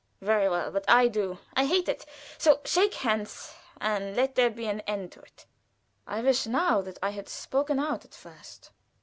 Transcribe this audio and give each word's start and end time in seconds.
"Very 0.21 0.49
well; 0.49 0.71
but 0.71 0.83
I 0.87 1.07
do. 1.07 1.37
I 1.53 1.65
hate 1.67 1.87
it. 1.87 2.07
So 2.39 2.61
shake 2.65 2.95
hands, 2.95 3.53
and 3.79 4.15
let 4.15 4.33
there 4.33 4.49
be 4.49 4.65
an 4.65 4.79
end 4.87 5.15
of 5.15 5.23
it. 5.25 5.45
I 6.07 6.21
wish 6.21 6.47
now 6.47 6.81
that 6.81 6.97
I 7.03 7.11
had 7.11 7.29
spoken 7.29 7.77
out 7.79 8.03
at 8.03 8.15
first. 8.15 8.71